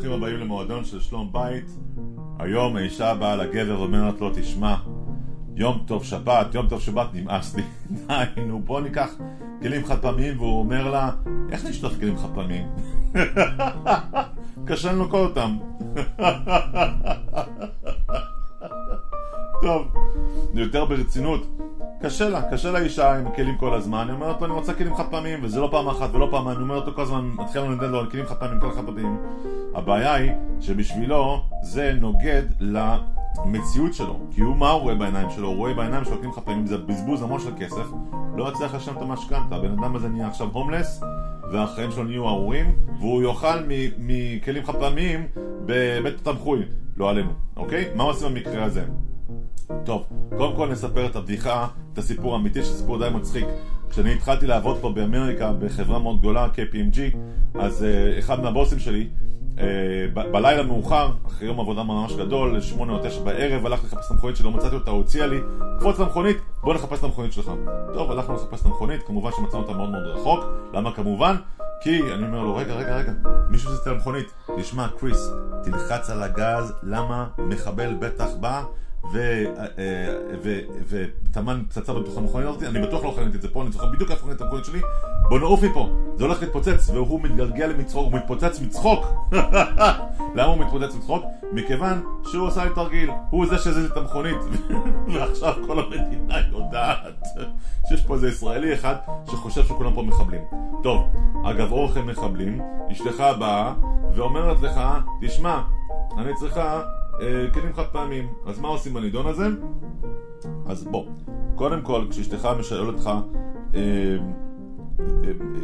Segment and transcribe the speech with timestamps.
[0.00, 1.64] ברוכים הבאים למועדון של שלום בית.
[2.38, 4.76] היום האישה באה לגבר ואומרת לו, תשמע,
[5.56, 7.62] יום טוב שבת, יום טוב שבת, נמאס לי.
[8.06, 9.10] די, נו, בוא ניקח
[9.62, 11.10] כלים חד פעמיים, והוא אומר לה,
[11.52, 12.66] איך נשטוף כלים חד פעמיים?
[14.66, 15.56] קשה לנקות אותם.
[19.62, 19.86] טוב,
[20.54, 21.59] יותר ברצינות.
[22.02, 25.04] קשה לה, קשה לאישה עם כלים כל הזמן, היא אומרת לו אני רוצה כלים חד
[25.10, 27.98] פעמים וזה לא פעם אחת ולא פעם, אני אומרת לו כל הזמן, מתחילה לדעת לו
[27.98, 29.16] על כלים חד פעמים, כל חד פעמים
[29.74, 35.48] הבעיה היא שבשבילו זה נוגד למציאות שלו כי הוא, מה הוא רואה בעיניים שלו?
[35.48, 37.86] הוא רואה בעיניים שלו כלים חד פעמים, זה בזבוז המון של כסף
[38.36, 41.00] לא יצליח לשלם את המשכנתה, הבן אדם הזה נהיה עכשיו הומלס
[41.52, 43.56] והחיים שלו נהיו ארורים והוא יאכל
[43.98, 45.26] מכלים חד פעמים
[45.66, 46.62] בבית התמחוי,
[46.96, 47.84] לא עלינו, אוקיי?
[47.94, 48.84] מה עושים במקרה הזה?
[49.84, 53.46] טוב, קודם כל נספר את הבדיחה, את הסיפור האמיתי, שסיפור די מצחיק.
[53.90, 57.16] כשאני התחלתי לעבוד פה באמריקה בחברה מאוד גדולה, KPMG,
[57.54, 59.08] אז uh, אחד מהבוסים שלי,
[59.56, 59.60] uh,
[60.14, 64.10] ב- בלילה מאוחר, אחרי יום עבודה ממש גדול, שמונה או תשע בערב, הלכתי לחפש את
[64.10, 65.40] המכונית שלו, מצאתי אותה, הציע לי,
[65.78, 67.50] קפוץ למכונית, בוא נחפש את המכונית שלך.
[67.94, 71.36] טוב, הלכנו לחפש את המכונית, כמובן שמצאנו אותה מאוד מאוד רחוק, למה כמובן?
[71.82, 73.12] כי אני אומר לו, רגע, רגע, רגע,
[73.50, 74.26] מישהו זיז את המכונית.
[74.58, 75.30] תשמע, קריס,
[75.64, 78.64] תלחץ על הגז, למה מחבל בטח בא
[80.90, 84.10] וטמן פצצה בתוך המכונית הזאת, אני בטוח לא חניתי את זה פה, אני זוכר בדיוק
[84.10, 84.80] איפה חניתי את המכונית שלי,
[85.28, 89.06] בוא נעוף מפה, זה הולך להתפוצץ, והוא מתגלגל למצחוק, הוא מתפוצץ מצחוק.
[90.36, 91.24] למה הוא מתפוצץ מצחוק?
[91.52, 94.36] מכיוון שהוא עשה לי תרגיל, הוא זה שהזיז את המכונית,
[95.14, 97.26] ועכשיו כל המדינה יודעת
[97.88, 98.94] שיש פה איזה ישראלי אחד
[99.30, 100.42] שחושב שכולם פה מחבלים.
[100.82, 101.08] טוב,
[101.44, 102.60] אגב אורכם מחבלים,
[102.92, 103.74] אשתך באה
[104.14, 104.80] ואומרת לך,
[105.20, 105.62] תשמע,
[106.18, 106.99] אני צריכה אה,
[107.54, 108.28] כלים חד פעמים.
[108.46, 109.48] אז מה עושים בנידון הזה?
[110.66, 111.06] אז בוא,
[111.54, 113.10] קודם כל, כשאשתך משאל אותך,
[113.74, 114.16] אה, אה,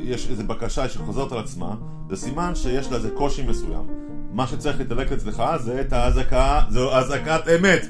[0.00, 1.74] יש איזו בקשה שחוזרת על עצמה,
[2.10, 3.86] זה סימן שיש לה איזה קושי מסוים.
[4.32, 7.86] מה שצריך להתדלק אצלך זה את האזעקה, זו אזעקת אמת.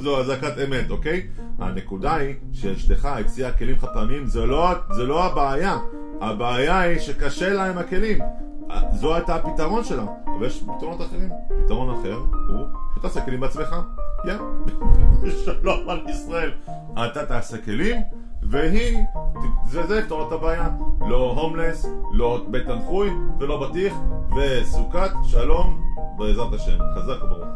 [0.00, 1.26] זו אזעקת אמת, אוקיי?
[1.58, 5.78] הנקודה היא שאשתך הציעה כלים חד פעמים, זה לא, זה לא הבעיה.
[6.20, 8.18] הבעיה היא שקשה לה עם הכלים.
[8.92, 11.28] זו הייתה הפתרון שלה, אבל יש פתרונות אחרים.
[11.64, 12.18] פתרון אחר
[12.48, 13.76] הוא שתעשה כלים בעצמך.
[14.24, 14.34] יא,
[15.44, 16.52] שלום על ישראל.
[16.92, 17.96] אתה תעשה כלים,
[18.42, 18.98] והיא,
[19.66, 20.68] זה זה יפתור את הבעיה.
[21.00, 23.94] לא הומלס, לא בית תנחוי, ולא בטיח,
[24.36, 25.82] וסוכת שלום
[26.18, 26.78] בעזרת השם.
[26.94, 27.48] חזק וברוך.